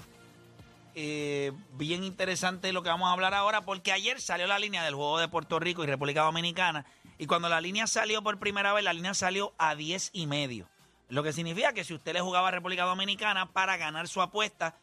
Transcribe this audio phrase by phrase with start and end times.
[1.00, 4.96] Eh, bien interesante lo que vamos a hablar ahora, porque ayer salió la línea del
[4.96, 6.87] juego de Puerto Rico y República Dominicana,
[7.20, 10.68] y cuando la línea salió por primera vez, la línea salió a 10 y medio.
[11.10, 14.75] Lo que significa que si usted le jugaba a República Dominicana para ganar su apuesta,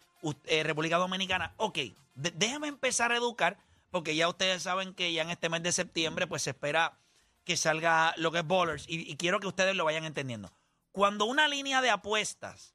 [0.44, 1.80] eh, República Dominicana, ok,
[2.14, 3.58] déjeme empezar a educar,
[3.90, 6.96] porque ya ustedes saben que ya en este mes de septiembre, pues se espera
[7.44, 10.52] que salga lo que es Bowlers, y, y quiero que ustedes lo vayan entendiendo.
[10.92, 12.72] Cuando una línea de apuestas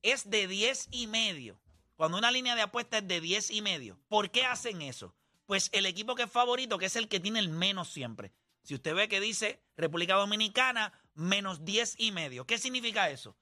[0.00, 1.58] es de 10 y medio,
[2.02, 5.14] cuando una línea de apuestas es de 10 y medio, ¿por qué hacen eso?
[5.46, 8.32] Pues el equipo que es favorito, que es el que tiene el menos siempre.
[8.64, 13.36] Si usted ve que dice República Dominicana menos 10 y medio, ¿qué significa eso?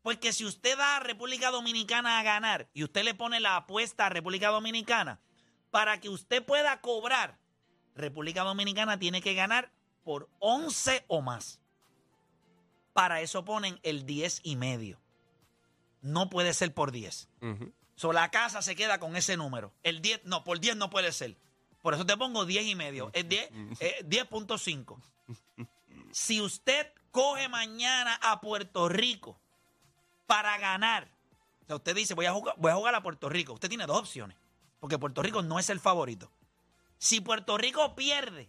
[0.00, 3.56] Pues que si usted da a República Dominicana a ganar y usted le pone la
[3.56, 5.20] apuesta a República Dominicana,
[5.70, 7.38] para que usted pueda cobrar,
[7.94, 9.70] República Dominicana tiene que ganar
[10.02, 11.60] por 11 o más.
[12.94, 14.98] Para eso ponen el 10 y medio.
[16.00, 17.28] No puede ser por 10.
[17.98, 19.72] So, la casa se queda con ese número.
[19.82, 21.36] El 10, no, por 10 no puede ser.
[21.82, 23.10] Por eso te pongo 10 y medio.
[23.12, 25.02] Es 10.5.
[26.12, 29.36] si usted coge mañana a Puerto Rico
[30.28, 31.08] para ganar,
[31.68, 33.54] o usted dice, voy a, jugar, voy a jugar a Puerto Rico.
[33.54, 34.36] Usted tiene dos opciones,
[34.78, 36.30] porque Puerto Rico no es el favorito.
[36.98, 38.48] Si Puerto Rico pierde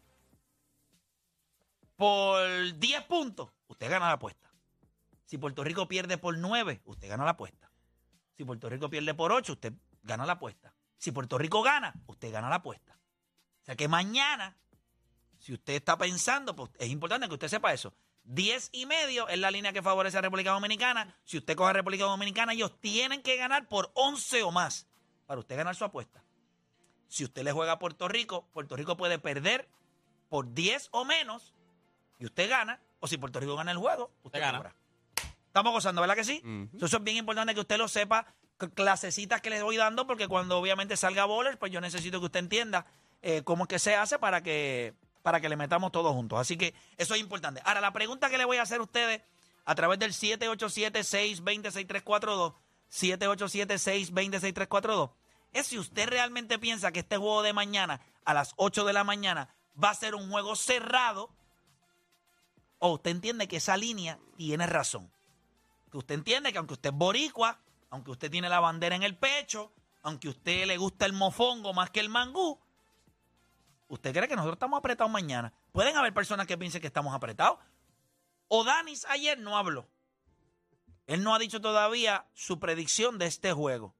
[1.96, 4.48] por 10 puntos, usted gana la apuesta.
[5.26, 7.69] Si Puerto Rico pierde por 9, usted gana la apuesta.
[8.40, 10.74] Si Puerto Rico pierde por 8, usted gana la apuesta.
[10.98, 12.94] Si Puerto Rico gana, usted gana la apuesta.
[12.94, 14.56] O sea que mañana,
[15.40, 17.94] si usted está pensando, pues es importante que usted sepa eso.
[18.24, 21.18] 10 y medio es la línea que favorece a República Dominicana.
[21.26, 24.88] Si usted coge a República Dominicana, ellos tienen que ganar por 11 o más
[25.26, 26.24] para usted ganar su apuesta.
[27.10, 29.68] Si usted le juega a Puerto Rico, Puerto Rico puede perder
[30.30, 31.54] por 10 o menos
[32.20, 32.80] y usted gana.
[33.02, 34.74] O si Puerto Rico gana el juego, usted gana.
[35.50, 36.42] Estamos gozando, ¿verdad que sí?
[36.80, 38.28] Eso es bien importante que usted lo sepa.
[38.76, 42.42] Clasecitas que les voy dando, porque cuando obviamente salga Bowler, pues yo necesito que usted
[42.42, 42.86] entienda
[43.24, 44.94] eh, cómo es que se hace para que,
[45.24, 46.40] para que le metamos todos juntos.
[46.40, 47.64] Así que eso es importante.
[47.66, 49.24] Ahora, la pregunta que le voy a hacer a ustedes
[49.66, 52.54] a través del 787-620-6342,
[52.92, 55.12] 787-620-6342,
[55.54, 59.04] es si usted realmente piensa que este juego de mañana a las 8 de la
[59.04, 59.50] mañana
[59.84, 61.32] va a ser un juego cerrado,
[62.78, 65.12] o usted entiende que esa línea tiene razón
[65.90, 69.18] que usted entiende que aunque usted es boricua, aunque usted tiene la bandera en el
[69.18, 69.72] pecho,
[70.04, 72.60] aunque usted le gusta el mofongo más que el mangú,
[73.88, 75.54] usted cree que nosotros estamos apretados mañana.
[75.72, 77.60] Pueden haber personas que piensen que estamos apretados.
[78.48, 79.88] O Danis ayer no habló.
[81.08, 83.96] Él no ha dicho todavía su predicción de este juego.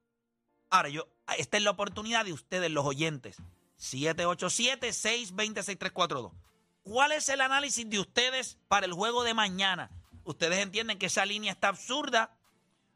[0.70, 3.36] Ahora, yo, esta es la oportunidad de ustedes, los oyentes.
[3.78, 6.32] 787-620-6342.
[6.82, 9.90] ¿Cuál es el análisis de ustedes para el juego de mañana?
[10.30, 12.30] Ustedes entienden que esa línea está absurda.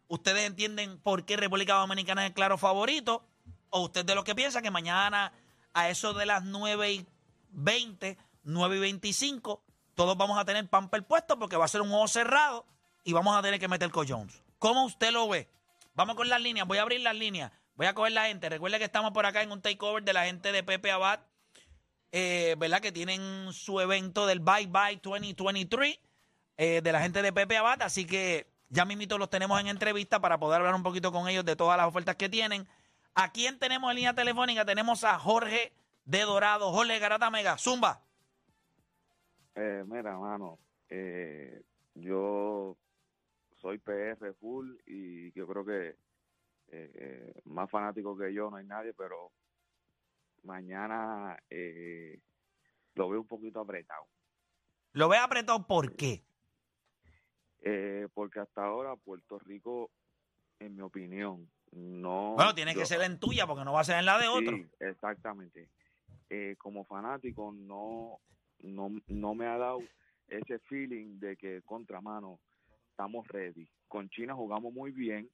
[0.07, 3.25] Ustedes entienden por qué República Dominicana es el claro favorito.
[3.71, 5.33] O usted de lo que piensa que mañana
[5.73, 7.07] a eso de las 9 y
[7.51, 9.65] 20, 9 y 25,
[9.97, 12.65] todos vamos a tener pamper puesto porque va a ser un juego cerrado
[13.03, 14.41] y vamos a tener que meter Jones.
[14.61, 15.49] ¿Cómo usted lo ve?
[15.95, 16.69] Vamos con las líneas.
[16.69, 17.51] Voy a abrir las líneas.
[17.75, 18.49] Voy a coger la gente.
[18.49, 21.19] Recuerde que estamos por acá en un takeover de la gente de Pepe Abad.
[22.13, 22.81] Eh, ¿Verdad?
[22.81, 25.99] Que tienen su evento del Bye Bye 2023.
[26.57, 30.21] Eh, de la gente de Pepe Abad, así que ya mismito los tenemos en entrevista
[30.21, 32.69] para poder hablar un poquito con ellos de todas las ofertas que tienen.
[33.15, 34.65] ¿A quién tenemos en línea telefónica?
[34.65, 35.73] Tenemos a Jorge
[36.05, 36.71] de Dorado.
[36.73, 38.03] Jorge Garata Mega, Zumba.
[39.57, 41.63] Eh, mira, mano, eh,
[41.95, 42.77] yo
[43.57, 45.97] soy PR full y yo creo que
[47.45, 49.31] más fanático que yo no hay nadie, pero
[50.43, 51.39] mañana
[52.95, 54.07] lo veo un poquito apretado.
[54.93, 56.25] ¿Lo veo apretado por qué?
[57.67, 59.91] Eh, porque hasta ahora Puerto Rico,
[60.59, 62.35] en mi opinión, no...
[62.35, 64.55] Bueno, tiene que ser en tuya porque no va a ser en la de otro.
[64.55, 65.71] Sí, exactamente.
[66.29, 68.21] Eh, como fanático no,
[68.61, 69.81] no, no me ha dado
[70.29, 72.39] ese feeling de que contramano
[72.91, 73.67] estamos ready.
[73.89, 75.31] Con China jugamos muy bien,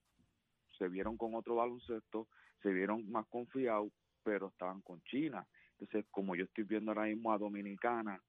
[0.77, 2.29] se vieron con otro baloncesto,
[2.63, 3.91] se vieron más confiados,
[4.23, 5.45] pero estaban con China.
[5.79, 8.21] Entonces, como yo estoy viendo ahora mismo a Dominicana,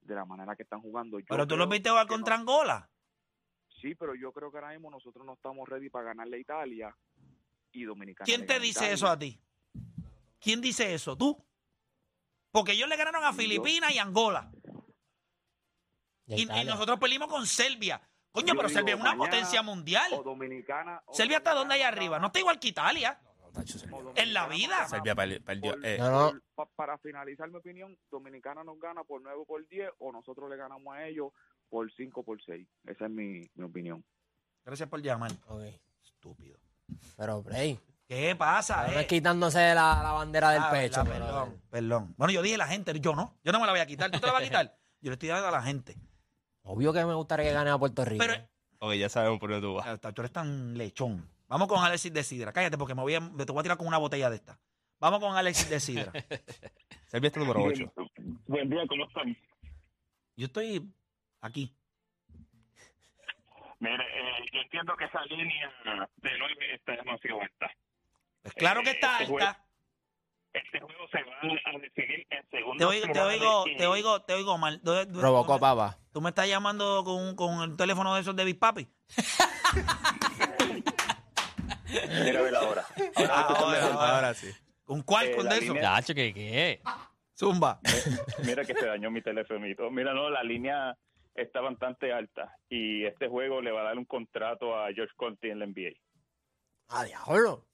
[0.00, 1.18] de la manera que están jugando.
[1.28, 2.88] pero tú lo viste jugar contra Angola.
[3.80, 6.96] Sí, pero yo creo que ahora mismo nosotros no estamos ready para ganarle a Italia
[7.72, 8.24] y Dominicana.
[8.24, 8.92] ¿Quién te dice Italia.
[8.94, 9.40] eso a ti?
[10.40, 11.16] ¿Quién dice eso?
[11.16, 11.36] ¿Tú?
[12.50, 13.32] Porque ellos le ganaron a.
[13.32, 14.50] Filipinas y Angola.
[16.26, 18.00] Y nosotros perdimos con Serbia.
[18.32, 20.12] Coño, Yo pero digo, Serbia es una potencia mundial.
[20.12, 21.02] O Dominicana.
[21.06, 22.18] o Serbia está donde hay arriba.
[22.18, 23.18] No está igual que Italia.
[23.90, 24.86] No, En la vida.
[24.88, 25.72] Serbia perdi- perdió.
[25.72, 26.30] por- eh, No, no.
[26.30, 30.48] por- pa- para finalizar mi opinión, Dominicana nos gana por 9 por 10 o nosotros
[30.50, 31.32] le ganamos a ellos
[31.68, 32.66] por 5 por 6.
[32.86, 34.04] Esa es mi, mi opinión.
[34.64, 35.32] Gracias por llamar.
[35.48, 35.62] Ok.
[36.04, 36.58] Estúpido.
[37.16, 38.86] Pero, Bray, ¿Qué pasa?
[38.88, 39.00] no eh?
[39.02, 41.04] es quitándose la, la bandera del Ah, pecho.
[41.04, 42.14] verdad, pero- perdón, perdón.
[42.16, 43.36] Bueno, yo dije la gente, yo no.
[43.44, 44.10] Yo no me la voy a quitar.
[44.10, 44.74] ¿Tú te la vas a quitar?
[45.00, 45.94] Yo le estoy dando a la gente.
[46.62, 48.24] Obvio que me gustaría que gane a Puerto Rico.
[48.26, 48.48] Pero
[48.80, 50.00] Ok, ya sabemos por dónde tú vas.
[50.00, 51.24] Tú eres tan lechón.
[51.46, 52.52] Vamos con Alexis de Sidra.
[52.52, 54.58] Cállate porque me voy a, te voy a tirar con una botella de esta.
[54.98, 56.12] Vamos con Alexis de Sidra.
[57.06, 57.92] Serbia está número 8.
[58.48, 59.36] Buen día, ¿cómo están?
[60.36, 60.92] Yo estoy
[61.40, 61.74] aquí.
[63.80, 65.72] Mire, eh, yo entiendo que esa línea
[66.16, 67.70] de 9 está demasiado alta.
[68.42, 69.64] Pues claro que está Eh, este alta.
[70.52, 74.22] Este juego se va a decidir en segundos Te oigo, te oigo, y- te oigo,
[74.22, 74.80] te oigo mal.
[74.82, 75.98] ¿Dó- dó- Robocó, tú me- papá.
[76.12, 78.88] ¿Tú me estás llamando con, con el teléfono de esos de Big Papi?
[82.24, 82.84] Mira, ve la hora.
[83.30, 84.14] Ah, ahora, ahora.
[84.16, 84.50] Ahora sí.
[84.84, 85.26] ¿Con cuál?
[85.28, 85.74] Eh, ¿Con de eso?
[85.74, 86.80] línea- ¿qué qué?
[87.38, 87.80] Zumba.
[88.44, 89.90] Mira que se dañó mi telefonito.
[89.90, 90.96] Mira, no, la línea
[91.40, 95.48] está bastante alta y este juego le va a dar un contrato a George Conti
[95.50, 95.90] en la NBA.
[96.88, 97.66] Ah, diablo.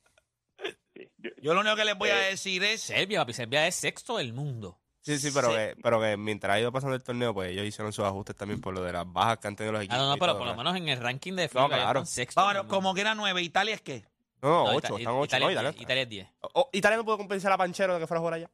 [0.94, 1.08] Sí.
[1.19, 2.81] Yo- Yo lo único que les voy a Eh, decir es...
[2.82, 3.32] Serbia, papi.
[3.32, 4.81] Serbia es sexto del mundo.
[5.00, 5.55] Sí, sí, pero, Sí.
[5.56, 8.61] Que, pero que mientras ha ido pasando el torneo, pues ellos hicieron sus ajustes también
[8.61, 9.96] por lo de las bajas que han tenido los equipos.
[9.99, 10.56] Ah, no, no, pero por lo ¿verdad?
[10.64, 12.00] menos en el ranking de FIFA ya claro.
[12.00, 12.40] están sexto.
[12.40, 14.05] Ahora, como que era nueve, ¿Italia es qué?
[14.40, 15.25] No, no, No, 8, Ita- están 8.
[15.25, 16.28] Italia No, es Italia, 10, Italia es 10.
[16.55, 18.50] O- Italia no pudo compensar a Panchero de que fuera a jugar allá.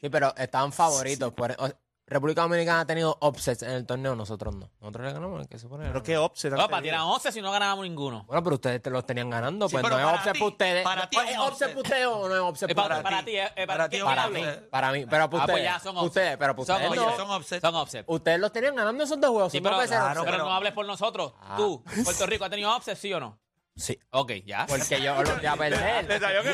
[0.00, 1.32] Sí, pero estaban favoritos.
[1.34, 1.54] Por,
[2.06, 4.68] República Dominicana ha tenido upsets en el torneo, nosotros no.
[4.80, 5.86] Nosotros le ganamos que se pone.
[5.86, 6.52] Pero qué offset.
[6.52, 8.24] No, para tirar 11 si no ganábamos ninguno.
[8.26, 9.68] Bueno, pero ustedes te los tenían ganando.
[9.68, 10.84] Sí, Pues pero no es para upset ti- para ustedes.
[10.84, 11.68] para ti ¿Es upset.
[11.68, 13.36] para ustedes o no es upset Eh, para para, para para ti.
[13.36, 15.62] eh, eh, Para ti, ¿qué Para mí, para mí, pero para Ah, pues ustedes.
[15.64, 16.06] ya, son upset.
[16.08, 17.16] ustedes, pero para Son ustedes no.
[17.16, 17.60] son offset.
[17.60, 18.04] Son offset.
[18.08, 19.52] Ustedes los tenían ganando esos dos juegos.
[19.52, 21.32] Sí, pero, puede ser claro, pero pero- no hables por nosotros.
[21.40, 21.54] Ah.
[21.56, 23.38] Tú, Puerto Rico, ¿ha tenido offset, sí o no?
[23.74, 23.98] Sí.
[24.10, 24.66] Ok, ya.
[24.66, 26.06] Porque yo los voy a perder.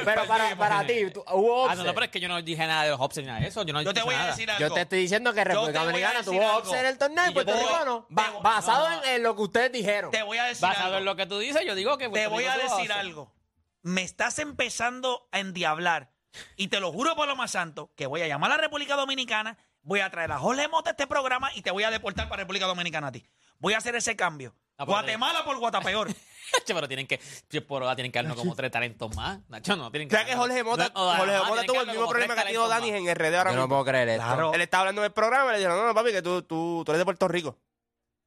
[0.05, 2.65] Pero para, para ti, tú- hubo Ah, no, no, pero es que yo no dije
[2.67, 3.65] nada de los offsets ni nada de eso.
[3.65, 4.31] Yo no Yo te dije voy a nada.
[4.31, 4.61] decir algo.
[4.69, 6.59] Yo te estoy diciendo que República a Dominicana decir tuvo algo.
[6.61, 8.01] upset en el torneo Y y yo Puerto te Rico voy- no.
[8.09, 9.03] te Ba- voy- basado no.
[9.05, 10.11] en, en lo que ustedes dijeron.
[10.13, 10.99] Te voy a decir Basado algo.
[10.99, 12.91] en lo que tú dices, yo digo que Te Puerto voy Rico a tuvo decir
[12.93, 12.97] offset.
[13.07, 13.35] algo.
[13.83, 16.11] Me estás empezando a endiablar.
[16.57, 18.95] Y te lo juro por lo más santo, que voy a llamar a la República
[18.95, 22.29] Dominicana, voy a traer a Jorge Mota a este programa y te voy a deportar
[22.29, 23.27] para República Dominicana a ti.
[23.59, 24.55] Voy a hacer ese cambio.
[24.79, 26.09] No, pero- Guatemala por Guatapeor.
[26.65, 27.21] Che, pero tienen que,
[27.61, 29.39] por ahora tienen que darnos como tres talentos más.
[29.49, 31.87] Nacho, no, tienen que ¿Sabes que Jorge Mota, no, no, Jorge Mota que tuvo el
[31.89, 33.69] mismo problema que ha tenido Dani en RD ahora Yo no mismo?
[33.69, 34.25] puedo creer esto.
[34.25, 34.55] Claro.
[34.55, 36.83] Él estaba hablando en el programa y le dijeron, no, no, papi, que tú, tú,
[36.87, 37.59] tú eres de Puerto Rico.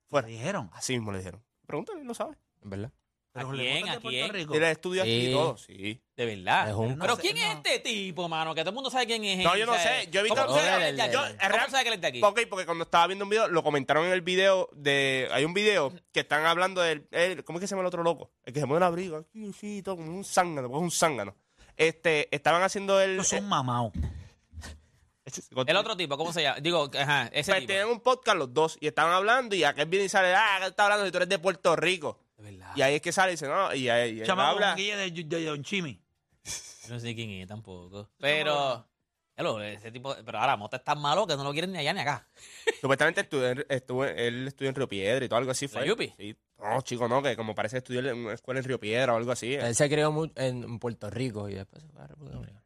[0.08, 0.28] Fuera.
[0.28, 0.70] Dijeron.
[0.74, 1.44] Así mismo le dijeron.
[1.66, 2.38] Pregúntale, él lo sabe.
[2.62, 2.92] En verdad.
[3.34, 3.90] Pero ¿A Jorge quién?
[3.90, 4.34] ¿A quién?
[4.34, 4.52] Rico.
[4.52, 5.56] Tiene estudio aquí y todo.
[5.58, 6.02] Sí.
[6.18, 6.70] De verdad.
[6.70, 7.52] Es un- pero No ¿quién es no.
[7.54, 8.54] este tipo, mano?
[8.54, 9.44] Que todo el mundo sabe quién es él.
[9.46, 10.10] No, yo no sé.
[10.12, 11.14] Yo he visto- ¿Cómo tú sabes que él es de aquí?
[11.14, 12.22] Yo- ¿Cómo real- tú sabes que él es de aquí?
[12.24, 15.30] Ok, porque cuando estaba viendo un video, lo comentaron en el video de...
[15.32, 17.08] Hay un video que están hablando del...
[17.12, 18.32] el- ¿Cómo es que se llama el otro loco?
[18.44, 19.18] El que se pone el abrigo.
[19.18, 21.36] Aquí, sí, todo como un zángano, porque es un zángano.
[21.78, 23.12] Este, estaban haciendo el...
[23.12, 23.94] Estos son mamados.
[25.68, 26.60] El otro tipo, ¿cómo se llama?
[26.60, 27.68] Digo, ajá, ese Pues tipo.
[27.68, 30.68] tenían un podcast los dos y estaban hablando y aquel viene y sale, ah, que
[30.68, 32.20] está hablando si tú eres de Puerto Rico.
[32.42, 32.72] De verdad.
[32.76, 34.68] Y ahí es que sale y dice, no, y ahí y él Chamaco habla.
[34.70, 36.02] con Guille de, de Don Chimi.
[36.88, 38.10] Yo no sé quién es tampoco.
[38.20, 38.88] Pero.
[39.36, 40.16] hello, ese tipo.
[40.26, 42.28] Pero ahora Mota es tan malo que no lo quieren ni allá ni acá.
[42.82, 45.68] Supuestamente estudió, en- estuvo- él estudió en Río Piedra y todo algo así.
[45.68, 45.88] ¿La Fue.
[45.88, 46.14] Yupi?
[46.18, 46.36] Sí.
[46.60, 49.18] No, chico, no, que como parece que estudió en una escuela en Río Piedra o
[49.18, 49.54] algo así.
[49.56, 52.62] Él se crió mu- en, Puerto Rico y después se fue a República Dominicana.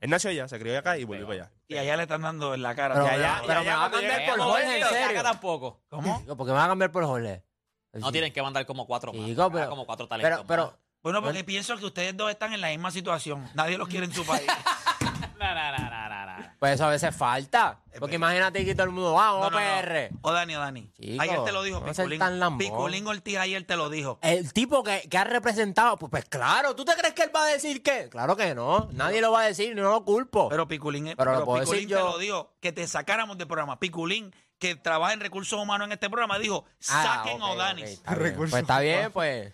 [0.00, 1.52] Él nació allá, se crió acá y volvió para allá.
[1.66, 2.94] Y allá le están dando en la cara.
[2.94, 4.82] Pero, ya, va- ya, pero me va a cuando cambiar llegue- por Jorge, en ni
[4.82, 5.22] acá serio.
[5.22, 5.82] tampoco.
[5.88, 6.18] ¿Cómo?
[6.20, 7.42] Chico, porque me va a cambiar por Jorge.
[7.92, 9.26] No tienen que mandar como cuatro más.
[9.26, 10.30] Chico, pero- Ah, como cuatro talentos.
[10.40, 10.74] Pero, pero, más.
[11.02, 13.48] Bueno, porque pienso que ustedes dos están en la misma situación.
[13.54, 14.46] Nadie los quiere en su país.
[16.58, 17.80] Pues eso a veces falta.
[18.00, 19.80] Porque imagínate que todo el mundo, vamos, No, no, no.
[19.82, 20.10] PR.
[20.22, 20.90] O Dani, o Dani.
[21.00, 22.18] Chico, ayer te lo dijo no seas Piculín.
[22.18, 22.58] tan lambón.
[22.58, 24.18] Piculín Ortiz ayer te lo dijo.
[24.22, 27.44] El tipo que, que ha representado, pues, pues claro, ¿tú te crees que él va
[27.44, 28.08] a decir qué?
[28.10, 30.48] Claro que no, nadie lo va a decir, no lo culpo.
[30.48, 32.10] Pero Piculín, Pero lo puedo Piculín decir te yo.
[32.10, 33.78] lo dijo, que te sacáramos del programa.
[33.78, 37.78] Piculín, que trabaja en recursos humanos en este programa, dijo, Ah, saquen ok, a ok,
[37.78, 38.34] está bien.
[38.36, 39.52] Pues está bien, pues.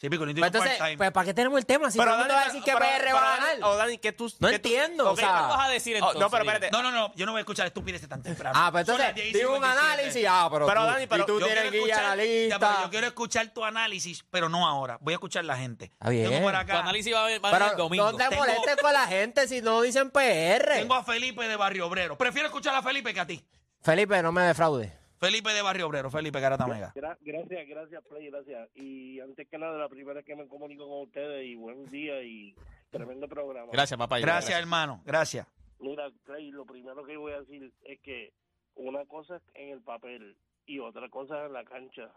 [0.00, 0.96] Sí, Piculín Pues tiene un entonces, part-time.
[0.96, 1.90] pues ¿para qué tenemos el tema?
[1.90, 3.56] Si todo el mundo va a decir que pero- PR va a ganar.
[3.64, 4.32] O Dani, que tú...
[4.40, 6.20] No que tú- entiendo, o ok, sea- ¿Qué vas a decir Oh, entonces?
[6.22, 6.70] no, pero espérate.
[6.70, 8.58] No, no, no, yo no voy a escuchar estupideces tan temprano.
[8.58, 9.92] Ah, pues Son las entonces, 10 y digo un 57.
[9.94, 11.96] análisis, ah, pero, Pero, tú, Dani, pero y tú Yo tienes quiero que ir a
[11.96, 12.58] la escuchar- ya, lista.
[12.58, 14.96] pero yo quiero escuchar tu análisis, pero no ahora.
[15.02, 15.84] Voy a escuchar la gente.
[15.84, 16.30] Está bien.
[16.30, 18.12] Tengo por Tu acá, análisis va a venir va a venir Pero el domingo.
[18.12, 20.76] no te Tengo- molestes con la gente si no dicen PR.
[20.78, 22.16] tengo a Felipe de Barrio Obrero.
[22.16, 23.44] Prefiero escuchar a Felipe que a ti.
[23.80, 24.92] Felipe, no me defraude.
[25.18, 26.92] Felipe de Barrio Obrero, Felipe Garata Mega.
[26.94, 28.68] Gra- gracias, gracias, Play, gracias.
[28.76, 32.22] Y antes que nada, la primera vez que me comunico con ustedes y buen día
[32.22, 32.54] y
[32.90, 33.72] tremendo programa.
[33.72, 34.20] Gracias, papá.
[34.20, 35.46] Gracias, hermano, gracias.
[35.80, 38.32] Mira, Clay, lo primero que voy a decir es que
[38.76, 42.12] una cosa es en el papel y otra cosa es en la cancha.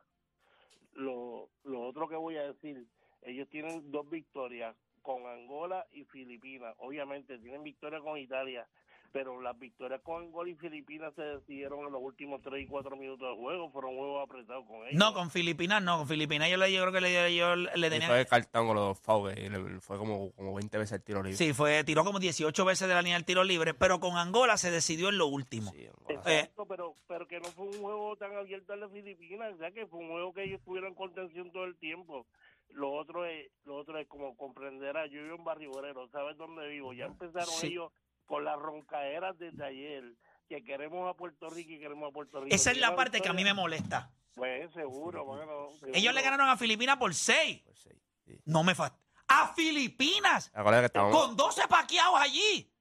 [0.93, 2.85] Lo, lo otro que voy a decir,
[3.23, 6.75] ellos tienen dos victorias con Angola y Filipinas.
[6.77, 8.67] Obviamente tienen victoria con Italia,
[9.11, 12.95] pero las victorias con Angola y Filipinas se decidieron en los últimos 3 y 4
[12.95, 13.69] minutos del juego.
[13.71, 14.93] Fueron juegos apretados con ellos.
[14.93, 17.89] No, con Filipinas no, con Filipinas yo, le, yo creo que le, yo le Y
[17.89, 18.07] tenía...
[18.07, 19.35] fue cartón con los fouls.
[19.83, 21.37] Fue como, como 20 veces el tiro libre.
[21.37, 24.57] Sí, fue, tiró como 18 veces de la línea del tiro libre, pero con Angola
[24.57, 25.71] se decidió en lo último.
[25.71, 25.81] Sí.
[25.81, 29.57] Eh, Exacto, pero, pero que no fue un juego tan abierto a las Filipinas, o
[29.57, 32.25] sea que fue un juego que ellos tuvieron contención todo el tiempo.
[32.69, 36.67] Lo otro es, lo otro es como comprenderá, yo vivo en Barrio Obrero, ¿sabes dónde
[36.69, 36.93] vivo?
[36.93, 37.67] Ya empezaron Sí.
[37.67, 37.91] ellos
[38.31, 40.15] con las roncaderas desde ayer,
[40.47, 42.55] que queremos a Puerto Rico y queremos a Puerto Rico.
[42.55, 44.09] Esa es la parte que a mí me molesta.
[44.35, 45.67] Pues seguro, bueno.
[45.67, 46.23] Ellos le seguro.
[46.23, 47.61] ganaron a Filipinas por 6.
[47.65, 48.39] Pues sí.
[48.45, 48.97] No me fa...
[49.27, 50.50] ¡A Filipinas!
[50.93, 52.71] Con 12 paqueados allí.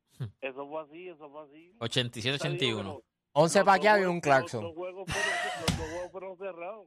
[0.41, 1.75] Eso fue así, eso fue así.
[1.81, 3.03] 87-81.
[3.33, 4.63] 11 Los dos paqueados y un Clarkson.
[4.63, 5.11] Los, juegos
[6.13, 6.87] fueron- cerrados.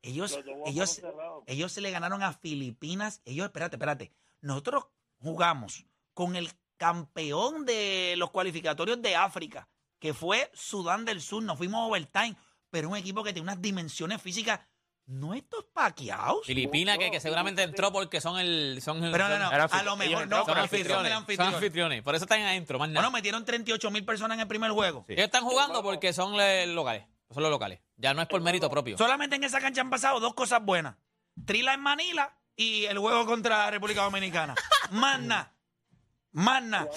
[0.00, 1.44] Ellos, ellos, fueron cerrados.
[1.46, 3.20] ellos se le ganaron a Filipinas.
[3.26, 4.12] Ellos, espérate, espérate.
[4.40, 4.86] Nosotros
[5.18, 5.84] jugamos
[6.14, 9.68] con el campeón de los cualificatorios de África,
[9.98, 11.42] que fue Sudán del Sur.
[11.42, 12.36] Nos fuimos a overtime,
[12.70, 14.60] pero un equipo que tiene unas dimensiones físicas.
[15.10, 16.44] No estos paqueados.
[16.44, 18.78] Filipinas, que, que seguramente entró porque son el.
[18.82, 21.10] Son el Pero no, no, a lo mejor no, son el anfitriones.
[21.12, 21.54] Son anfitrión.
[21.54, 22.02] anfitriones.
[22.02, 23.00] Por eso están adentro, más nada.
[23.00, 25.04] Bueno, metieron 38 mil personas en el primer juego.
[25.06, 25.14] Sí.
[25.14, 27.06] Ellos están jugando porque son le- locales.
[27.32, 27.80] Son los locales.
[27.96, 28.98] Ya no es por mérito propio.
[28.98, 30.96] Solamente en esa cancha han pasado dos cosas buenas.
[31.46, 34.54] Trila en Manila y el juego contra la República Dominicana.
[34.90, 35.54] Más nada.
[36.32, 36.88] Nada.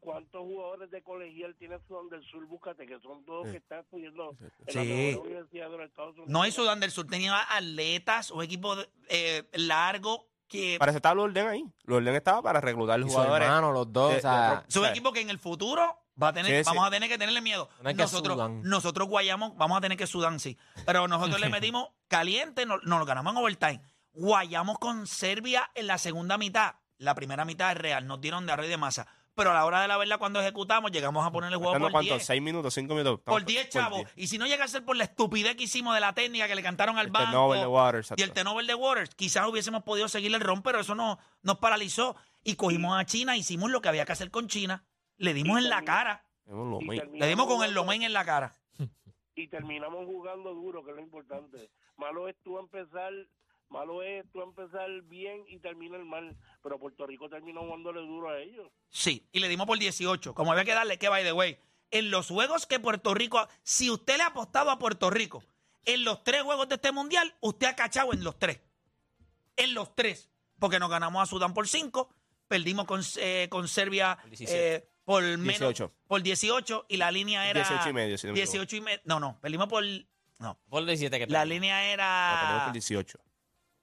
[0.00, 2.46] ¿Cuántos jugadores de colegial tiene Sudán del Sur?
[2.46, 4.34] Búscate, que son todos que están estudiando
[4.66, 4.78] en Sí.
[4.78, 6.28] la mejor universidad de los Estados Unidos.
[6.30, 8.76] No hay Sudán del Sur, tenía atletas, un equipo
[9.08, 10.76] eh, largo que...
[10.78, 11.64] Para eso estaba Lorden ahí.
[11.84, 13.46] Lorden estaba para reclutar Y su jugadores.
[13.46, 14.12] hermano, los dos.
[14.12, 14.90] de- o sea, Es un Sí.
[14.90, 16.62] equipo que en el futuro va a tener, Sí, sí.
[16.64, 17.68] vamos a tener que tenerle miedo.
[17.82, 20.56] No es que Nosotros, nosotros guayamos, vamos a tener que Sudán, sí.
[20.86, 23.82] Pero nosotros le metimos caliente, nos, nos lo ganamos en overtime.
[24.14, 26.74] Guayamos con Serbia en la segunda mitad.
[27.00, 29.06] La primera mitad es real, nos dieron de arroz y de masa.
[29.34, 31.90] Pero a la hora de la verdad, cuando ejecutamos, llegamos a poner el juego por
[31.90, 32.16] ¿cuántos?
[32.16, 32.26] 10.
[32.26, 32.74] ¿Seis minutos?
[32.74, 33.20] ¿Cinco minutos?
[33.20, 33.98] Por Estamos 10, chavos.
[34.00, 34.12] 10.
[34.16, 36.54] Y si no llega a ser por la estupidez que hicimos de la técnica que
[36.54, 39.82] le cantaron al El banco turnover de Waters, y el turnover de Waters, quizás hubiésemos
[39.82, 42.16] podido seguir el ron, pero eso no, nos paralizó.
[42.44, 44.84] Y cogimos a China, hicimos lo que había que hacer con China.
[45.16, 46.26] Le dimos en la cara.
[46.46, 48.52] Le dimos con el jugando- Lomain en la cara.
[49.36, 51.70] Y terminamos jugando duro, que es lo importante.
[51.96, 53.10] Malo es tú empezar,
[53.70, 56.36] malo es tú empezar bien y terminar mal.
[56.62, 58.68] Pero Puerto Rico terminó jugándole duro a ellos.
[58.88, 60.34] Sí, y le dimos por 18.
[60.34, 61.58] Como había que darle, que by the way.
[61.90, 63.48] En los juegos que Puerto Rico.
[63.62, 65.42] Si usted le ha apostado a Puerto Rico
[65.84, 68.60] en los tres juegos de este mundial, usted ha cachado en los tres.
[69.56, 70.30] En los tres.
[70.58, 72.12] Porque nos ganamos a Sudán por 5,
[72.46, 74.74] perdimos con, eh, con Serbia Por 17.
[74.76, 75.46] eh, por menos.
[75.58, 75.92] 18.
[76.06, 77.60] Por 18 y la línea era.
[77.62, 79.00] 18 y medio, si no me 18 y medio.
[79.04, 79.82] No, no, perdimos por.
[80.38, 80.58] No.
[80.68, 82.62] Por 17 que La línea No, tenemos era.
[82.66, 83.18] por 18.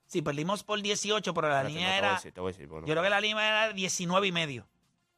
[0.08, 2.16] Sí, perdimos por 18, pero la Espérate, no, línea te voy a era.
[2.16, 2.88] decir, te voy a decir, bueno.
[2.88, 4.68] Yo creo que la línea era 19 y medio.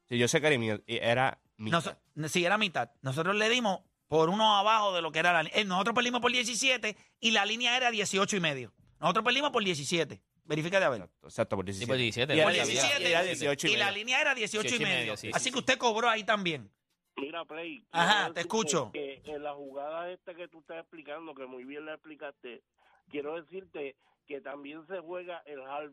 [0.08, 1.98] Sí, yo sé que era, mi- era mitad.
[2.16, 2.90] Nos- sí, era mitad.
[3.02, 5.64] Nosotros le dimos por uno abajo de lo que era la línea.
[5.66, 8.74] Nosotros perdimos por 17 y la línea era 18 y medio.
[9.00, 10.20] Nosotros perdimos por 17.
[10.46, 11.02] Verifica de a ver.
[11.02, 11.88] Exacto, exacto, por Sí, 17.
[11.92, 12.34] por 17.
[12.34, 13.04] Y era Por Por 17.
[13.04, 13.98] y era 18 y y la medio.
[14.00, 15.00] línea era 18 y 18 y medio.
[15.02, 16.72] medio, sí, Así sí, que usted cobró ahí también.
[17.18, 17.86] Mira, Play.
[17.92, 18.92] Ajá, quiero te decirte escucho.
[18.92, 22.64] Que en la jugada esta que tú estás explicando, que muy bien la explicaste,
[23.12, 23.96] quiero decirte
[24.30, 25.92] que también se juega el half,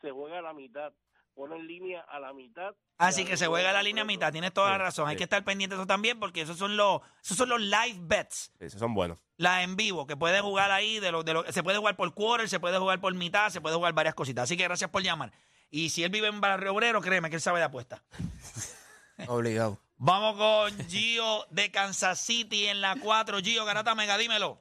[0.00, 0.92] se juega a la mitad.
[1.34, 2.76] Ponen línea a la mitad.
[2.96, 4.30] Así y que se juega la línea a mitad.
[4.30, 5.08] Tienes toda la Sí, razón.
[5.08, 7.98] Hay que estar pendiente de eso también porque esos son los, esos son los live
[8.02, 8.52] bets.
[8.60, 9.18] Esos son buenos.
[9.36, 12.14] La en vivo, que puede jugar ahí, de lo, de lo, se puede jugar por
[12.14, 14.44] quarter, se puede jugar por mitad, se puede jugar varias cositas.
[14.44, 15.32] Así que gracias por llamar.
[15.68, 18.04] Y si él vive en Barrio Obrero, créeme que él sabe de apuesta.
[19.26, 19.80] obligado.
[19.96, 23.38] Vamos con Gio de Kansas City en la 4.
[23.40, 24.60] Gio Garata Mega, dímelo.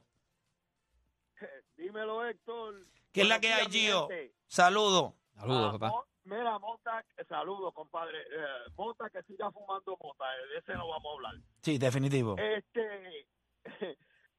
[1.78, 2.88] Dímelo, Héctor.
[3.14, 4.08] ¿Qué es la que hay, Gio?
[4.48, 5.14] Saludos.
[5.36, 6.06] Saludos, Ah, papá.
[6.26, 8.18] Mira, Mota, saludos, compadre.
[8.22, 11.34] Eh, Mota que siga fumando Mota, eh, de ese no vamos a hablar.
[11.62, 12.36] Sí, definitivo.
[12.38, 13.28] Este,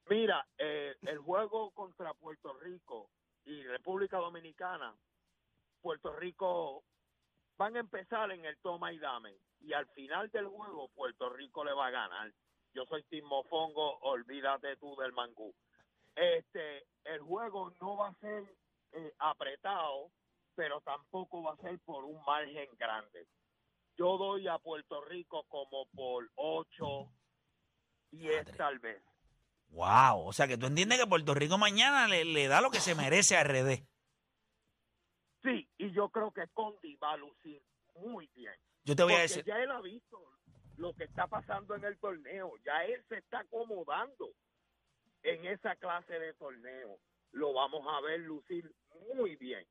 [0.09, 3.11] mira, eh, el juego contra Puerto Rico
[3.45, 4.95] y República Dominicana,
[5.83, 6.85] Puerto Rico
[7.59, 11.65] van a empezar en el toma y dame y al final del juego Puerto Rico
[11.65, 12.33] le va a ganar.
[12.73, 15.55] Yo soy Tim Mofongo, olvídate tú del mangú.
[16.17, 18.45] Este, el juego no va a ser
[18.95, 20.11] eh, apretado,
[20.55, 23.27] pero tampoco va a ser por un margen grande.
[23.97, 27.13] Yo doy a Puerto Rico como por 8,
[28.11, 29.03] 10 tal vez.
[29.69, 30.27] Wow.
[30.27, 32.95] O sea que tú entiendes que Puerto Rico mañana le, le da lo que se
[32.95, 33.87] merece a RD.
[35.43, 37.63] Sí, y yo creo que Condi va a lucir
[37.95, 38.55] muy bien.
[38.85, 39.45] Yo te voy a decir.
[39.45, 40.19] ya él ha visto
[40.77, 42.53] lo que está pasando en el torneo.
[42.65, 44.31] Ya él se está acomodando
[45.23, 46.99] en esa clase de torneo.
[47.35, 48.75] Lo vamos a ver lucir
[49.15, 49.65] muy bien.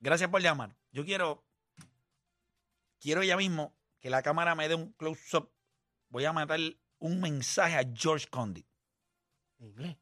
[0.00, 0.76] Gracias por llamar.
[0.92, 1.44] Yo quiero.
[3.00, 5.50] Quiero ya mismo que la cámara me dé un close-up.
[6.08, 6.58] Voy a matar
[6.98, 8.66] un mensaje a George Condi.
[9.58, 9.96] Inglés.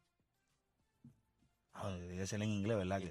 [1.74, 3.02] Ah, debe ser en inglés, ¿verdad?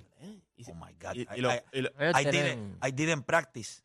[0.67, 1.15] Oh my God.
[1.15, 3.83] y- I- y lo- I- y lo- Ellos I didn't, I didn't practice.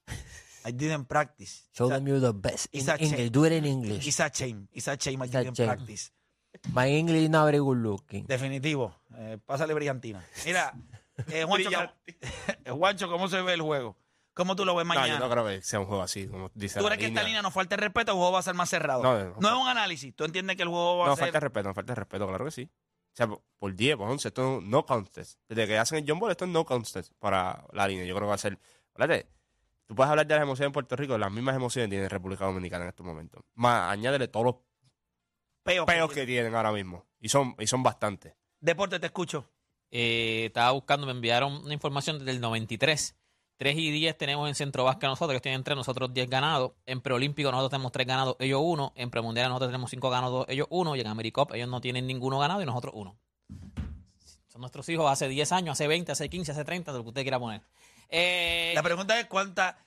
[0.64, 1.68] I didn't practice.
[1.72, 3.10] Show It's a- them you're the best in it's a English.
[3.16, 3.30] shame.
[3.30, 4.06] Do it in English.
[4.06, 4.68] It's a shame.
[4.72, 5.66] It's a shame I didn't shame.
[5.68, 6.12] practice.
[6.72, 8.26] My English is not very good looking.
[8.26, 8.94] Definitivo.
[9.16, 10.24] Eh, pásale brillantina.
[10.44, 10.72] Mira,
[11.30, 13.96] eh, Juancho, ¿cómo, Juancho, ¿cómo se ve el juego?
[14.34, 15.14] ¿Cómo tú lo ves No, mañana?
[15.14, 17.22] yo no creo que sea un juego así, como dice ¿Tú la crees que esta
[17.22, 17.40] línea.
[17.40, 19.02] nos falta el respeto o el juego va a ser más cerrado?
[19.02, 20.14] No, no, No es un análisis.
[20.14, 21.24] ¿Tú entiendes que el juego va No, a ser...
[21.24, 22.70] falta de respeto, no falta de respeto, claro que sí.
[22.70, 25.40] O sea, por- por 10, por 11, esto no contest.
[25.48, 28.04] Desde que hacen el John Ball, esto es no contest para la línea.
[28.04, 28.58] Yo creo que va a ser.
[28.94, 29.26] Fíjate,
[29.86, 32.84] tú puedes hablar de las emociones en Puerto Rico, las mismas emociones tiene República Dominicana
[32.84, 33.42] en estos momentos.
[33.54, 34.54] Más, añádele todos los
[35.66, 35.86] peos.
[35.86, 37.04] peos que tienen ahora mismo.
[37.20, 38.34] Y son, y son bastantes.
[38.60, 39.48] Deporte, te escucho.
[39.90, 43.14] Eh, estaba buscando, me enviaron una información desde el 93.
[43.58, 46.72] 3 y 10 tenemos en Centro Vasca nosotros, que tienen 3, nosotros 10 ganados.
[46.84, 48.92] En Preolímpico nosotros tenemos 3 ganados, ellos 1.
[48.96, 50.96] En Premundial nosotros tenemos 5 ganados, ellos 1.
[50.96, 53.16] Y en AmeriCop ellos no tienen ninguno ganado y nosotros 1.
[54.48, 57.08] Son nuestros hijos hace 10 años, hace 20, hace 15, hace 30, de lo que
[57.08, 57.62] usted quiera poner.
[58.08, 59.78] Eh, La pregunta es cuánta...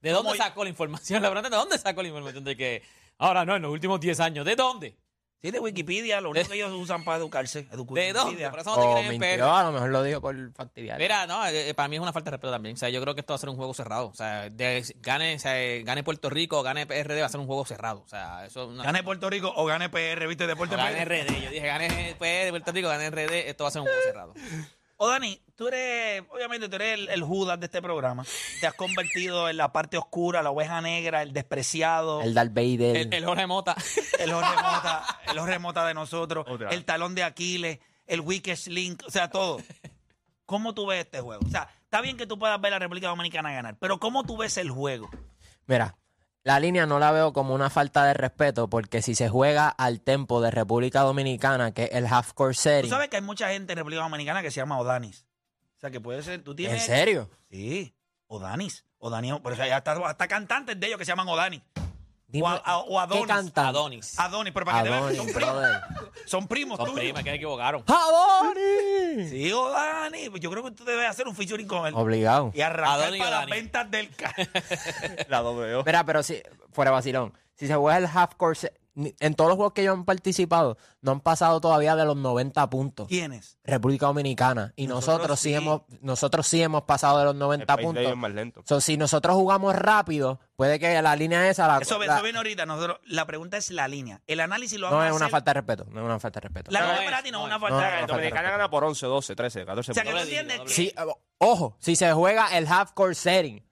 [0.00, 1.22] ¿De dónde ¿cómo- sacó la información?
[1.22, 2.82] La pregunta es, ¿de dónde sacó la información de que
[3.18, 4.44] ahora no, en los últimos 10 años?
[4.46, 4.96] ¿De dónde?
[5.42, 7.68] Sí, de Wikipedia, lo único que ellos usan para educarse.
[7.70, 8.48] edu- ¿De dónde?
[8.48, 9.28] Por eso no te O creen en PR.
[9.30, 10.98] mintió, a lo mejor lo dijo por fastidiar.
[11.00, 12.74] Mira, no, eh, eh, para mí es una falta de respeto también.
[12.74, 14.06] O sea, yo creo que esto va a ser un juego cerrado.
[14.06, 17.46] O sea, de- gane, o sea, gane Puerto Rico, gane PRD, va a ser un
[17.46, 18.02] juego cerrado.
[18.04, 18.84] O sea, eso es una.
[18.84, 20.46] Gane Puerto Rico o gane PR, ¿viste?
[20.46, 21.24] Deporte gane PR.
[21.24, 21.42] RD.
[21.42, 24.34] Yo dije, gane PRD, Puerto Rico, gane RD, esto va a ser un juego cerrado.
[25.04, 28.24] O Dani, tú eres, obviamente tú eres el, el Judas de este programa.
[28.60, 32.54] Te has convertido en la parte oscura, la oveja negra, el despreciado, El el, Darth
[32.54, 32.96] Vader.
[32.96, 33.74] El, el Jorge Mota.
[34.20, 36.70] remota, el remota de nosotros, Otra.
[36.70, 39.56] el talón de Aquiles, el weakest link, o sea, todo.
[40.46, 41.44] ¿Cómo tú ves este juego?
[41.44, 44.22] O sea, está bien que tú puedas ver a la República Dominicana ganar, pero ¿cómo
[44.22, 45.10] tú ves el juego?
[45.66, 45.96] Mira,
[46.44, 50.00] la línea no la veo como una falta de respeto porque si se juega al
[50.00, 52.90] tempo de República Dominicana, que es el half court Tú setting.
[52.90, 55.24] sabes que hay mucha gente en República Dominicana que se llama Odanis.
[55.76, 56.80] O sea, que puede ser, tú tienes...
[56.82, 57.30] ¿En serio?
[57.50, 57.94] Sí,
[58.26, 58.84] Odanis.
[58.98, 61.62] Odanis, pero o sea, ya hasta, hasta cantantes de ellos que se llaman Odanis.
[62.32, 63.22] Dime, O, a- a- o Adonis.
[63.22, 63.60] ¿Qué cantante?
[63.60, 64.18] Adonis.
[64.18, 65.66] Adonis, pero para que te veas, Adonis, son primos,
[66.26, 67.00] son primos Son tuyos.
[67.00, 67.84] primas que se equivocaron.
[67.86, 69.30] ¡Adonis!
[69.30, 70.30] Sí, Odanis.
[70.30, 71.92] Pues yo creo que tú debes hacer un featuring con él.
[71.94, 72.50] Obligado.
[72.54, 74.08] Y arrancar Adonis para las ventas del
[75.28, 76.42] La doble Mira, pero si,
[76.72, 78.58] fuera vacilón, si se juega el half court
[78.94, 82.68] en todos los juegos que ellos han participado, no han pasado todavía de los 90
[82.68, 83.08] puntos.
[83.08, 83.58] ¿Quiénes?
[83.64, 84.72] República Dominicana.
[84.76, 85.54] Y Nosotros nosotros, sí.
[85.54, 88.00] hemos, nosotros sí hemos pasado de los El 90 país de puntos.
[88.00, 88.62] ellos es más lento.
[88.66, 92.38] So, si nosotros jugamos rápido, puede que la línea esa la, Eso, la- eso viene
[92.38, 92.66] ahorita.
[92.66, 94.20] Nosotros, la pregunta es la línea.
[94.26, 95.84] El análisis lo no vamos es a una falta de respeto.
[95.90, 96.70] No es una falta de respeto.
[96.70, 97.60] La No es, para ti no es no una es.
[97.60, 98.12] falta No, de no, respeto.
[98.14, 100.28] Dominicana gana por 11, 12, 13, 14 O sea, que tú puntos.
[100.32, 100.68] Entiendes que...
[100.68, 101.02] Sí, eh,
[101.38, 103.64] ojo, si se juega el half court setting.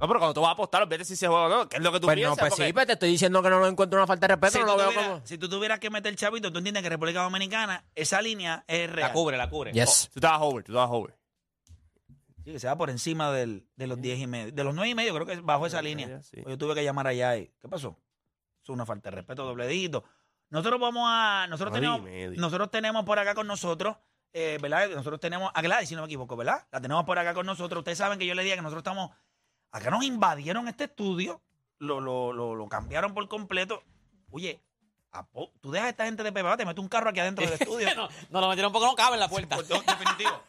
[0.00, 1.68] No, pero cuando tú vas a apostar, vete si se juega o no.
[1.68, 2.38] ¿Qué es lo que tú Pues no, piensas?
[2.38, 4.52] pues Porque- sí, pues te estoy diciendo que no lo encuentro una falta de respeto,
[4.52, 5.26] si, no tú lo veo tuvieras, como.
[5.26, 9.08] si tú tuvieras que meter chavito, tú entiendes que República Dominicana, esa línea es real.
[9.08, 9.72] La cubre, la cubre.
[9.72, 10.08] Yes.
[10.12, 11.16] Tú estabas over, tú estabas over.
[12.44, 14.52] Sí, que se va por encima del, de los 10 y medio.
[14.52, 16.22] De los 9 y medio, creo que es bajo esa línea.
[16.22, 16.40] sí.
[16.42, 17.46] Pues yo tuve que llamar allá y.
[17.60, 17.98] ¿Qué pasó?
[18.62, 20.04] Es una falta de respeto, dobledito.
[20.50, 21.46] Nosotros vamos a.
[21.50, 22.02] Nosotros tenemos.
[22.02, 22.40] medio.
[22.40, 23.96] Nosotros tenemos por acá con nosotros.
[24.32, 24.88] eh, ¿Verdad?
[24.90, 26.66] Nosotros tenemos a Gladys, si no me equivoco, ¿verdad?
[26.70, 27.80] La tenemos por acá con nosotros.
[27.80, 29.10] Ustedes saben que yo les dije que nosotros estamos.
[29.72, 31.40] Acá nos invadieron este estudio.
[31.78, 33.82] Lo, lo, lo, lo cambiaron por completo.
[34.30, 34.60] Oye,
[35.12, 37.44] ¿a po- tú dejas a esta gente de Pepe, te metes un carro aquí adentro
[37.44, 37.94] del estudio.
[37.94, 39.56] no, no lo metieron porque no cabe en la puerta.
[39.56, 40.42] Pues, no, definitivo.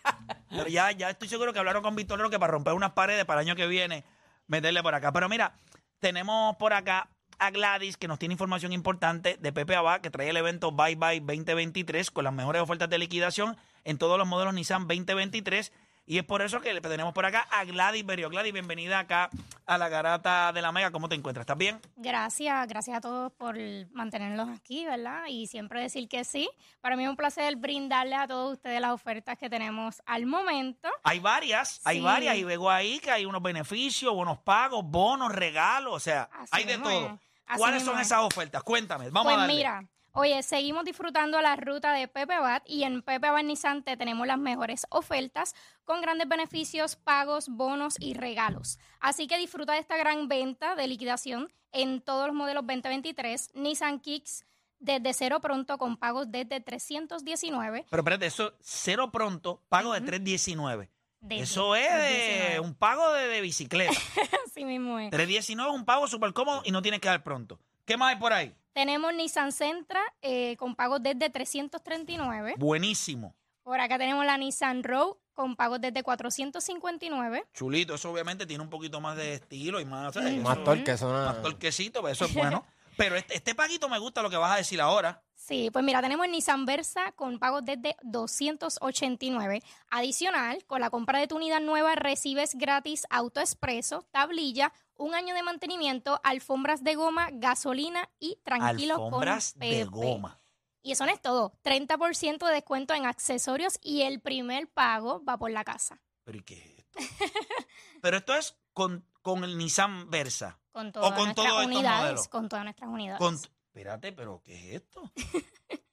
[0.50, 3.42] Pero ya, ya estoy seguro que hablaron con Víctor Roque para romper unas paredes para
[3.42, 4.04] el año que viene,
[4.48, 5.12] meterle por acá.
[5.12, 5.54] Pero mira,
[6.00, 10.30] tenemos por acá a Gladys, que nos tiene información importante de Pepe Abad, que trae
[10.30, 13.56] el evento Bye Bye 2023 con las mejores ofertas de liquidación
[13.86, 15.72] en todos los modelos Nissan 2023.
[16.10, 18.32] Y es por eso que le tenemos por acá a Gladys Berio.
[18.32, 19.30] Gladys, bienvenida acá
[19.68, 20.90] a la garata de la Mega.
[20.90, 21.44] ¿Cómo te encuentras?
[21.44, 21.80] ¿Estás bien?
[21.98, 23.56] Gracias, gracias a todos por
[23.92, 25.26] mantenerlos aquí, ¿verdad?
[25.28, 26.50] Y siempre decir que sí.
[26.82, 30.90] Para mí es un placer brindarles a todos ustedes las ofertas que tenemos al momento.
[31.04, 32.38] Hay varias, hay varias.
[32.38, 35.94] Y luego ahí que hay unos beneficios, buenos pagos, bonos, regalos.
[35.94, 37.20] O sea, Así hay de todo.
[37.52, 38.08] es, ¿Cuáles son es.
[38.08, 38.64] esas ofertas?
[38.64, 39.12] Cuéntame.
[39.12, 39.54] Vamos pues a darle.
[39.56, 39.84] mira,
[40.20, 44.28] oye, seguimos disfrutando la ruta de Pepe Abad y en Pepe Abad Nissan te tenemos
[44.28, 45.56] las mejores ofertas
[45.86, 48.80] con grandes beneficios, pagos, bonos y regalos.
[49.00, 54.02] Así que disfruta de esta gran venta de liquidación en todos los modelos 2023, Nissan
[54.02, 54.44] Kicks,
[54.80, 57.86] desde cero pronto con pagos desde 319.
[57.90, 60.92] Pero espérate, eso cero pronto, pago de 319.
[61.22, 62.60] Desde Eso es de 319.
[62.60, 63.94] un pago de, de bicicleta.
[64.46, 65.12] Así mismo es.
[65.12, 67.60] 319 es un pago súper cómodo y no tienes que dar pronto.
[67.90, 68.56] ¿Qué más hay por ahí?
[68.72, 72.54] Tenemos Nissan Sentra eh, con pagos desde 339.
[72.60, 73.36] Buenísimo.
[73.64, 77.48] Por acá tenemos la Nissan Rogue con pagos desde 459.
[77.52, 80.16] Chulito, eso obviamente tiene un poquito más de estilo y más.
[80.16, 82.64] Más Eso- torque, eso no- Más torquecito, pues eso es bueno.
[83.00, 85.24] Pero este, este paguito me gusta lo que vas a decir ahora.
[85.34, 89.64] Sí, pues mira, tenemos el Nissan Versa con pagos desde 289.
[89.90, 95.34] Adicional, con la compra de tu unidad nueva recibes gratis auto expreso, tablilla, un año
[95.34, 100.38] de mantenimiento, alfombras de goma, gasolina y tranquilo Alfombras con de goma.
[100.82, 101.54] Y eso no es todo.
[101.64, 106.02] 30% de descuento en accesorios y el primer pago va por la casa.
[106.26, 107.00] ¿Pero y qué es esto?
[108.02, 110.59] Pero esto es con, con el Nissan Versa.
[110.72, 112.28] Con todas con nuestras unidades.
[112.28, 113.20] Con todas nuestras unidades.
[113.20, 115.12] Con, espérate, pero ¿qué es esto?